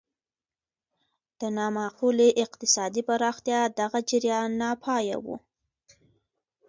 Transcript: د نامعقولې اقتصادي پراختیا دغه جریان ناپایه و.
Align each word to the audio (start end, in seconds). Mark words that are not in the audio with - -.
د 1.39 1.41
نامعقولې 1.57 2.29
اقتصادي 2.45 3.01
پراختیا 3.09 3.59
دغه 3.79 3.99
جریان 4.09 4.49
ناپایه 4.61 5.17
و. 5.23 5.25